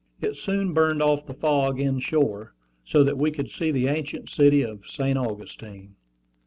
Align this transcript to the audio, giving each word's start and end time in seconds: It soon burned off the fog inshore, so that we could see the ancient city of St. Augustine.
It 0.19 0.35
soon 0.35 0.73
burned 0.73 1.03
off 1.03 1.27
the 1.27 1.33
fog 1.35 1.79
inshore, 1.79 2.55
so 2.83 3.03
that 3.03 3.19
we 3.19 3.29
could 3.29 3.51
see 3.51 3.69
the 3.69 3.85
ancient 3.85 4.31
city 4.31 4.63
of 4.63 4.87
St. 4.89 5.15
Augustine. 5.15 5.93